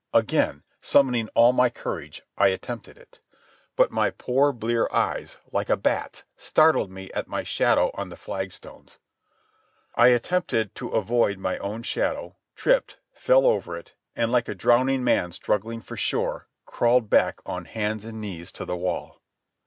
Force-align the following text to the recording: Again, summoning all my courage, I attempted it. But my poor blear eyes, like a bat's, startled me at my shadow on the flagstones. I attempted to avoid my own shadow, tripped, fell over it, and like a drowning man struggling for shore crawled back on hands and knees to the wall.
Again, 0.15 0.63
summoning 0.81 1.29
all 1.35 1.53
my 1.53 1.69
courage, 1.69 2.23
I 2.35 2.47
attempted 2.47 2.97
it. 2.97 3.19
But 3.75 3.91
my 3.91 4.09
poor 4.09 4.51
blear 4.51 4.87
eyes, 4.91 5.37
like 5.51 5.69
a 5.69 5.77
bat's, 5.77 6.23
startled 6.35 6.89
me 6.89 7.11
at 7.11 7.27
my 7.27 7.43
shadow 7.43 7.91
on 7.93 8.09
the 8.09 8.15
flagstones. 8.15 8.97
I 9.93 10.07
attempted 10.07 10.73
to 10.73 10.89
avoid 10.89 11.37
my 11.37 11.59
own 11.59 11.83
shadow, 11.83 12.35
tripped, 12.55 12.97
fell 13.11 13.45
over 13.45 13.77
it, 13.77 13.93
and 14.15 14.31
like 14.31 14.47
a 14.49 14.55
drowning 14.55 15.03
man 15.03 15.33
struggling 15.33 15.81
for 15.81 15.95
shore 15.95 16.47
crawled 16.65 17.07
back 17.07 17.39
on 17.45 17.65
hands 17.65 18.03
and 18.03 18.19
knees 18.19 18.51
to 18.53 18.65
the 18.65 18.75
wall. 18.75 19.21